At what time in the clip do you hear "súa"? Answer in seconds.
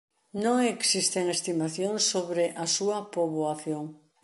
2.75-2.97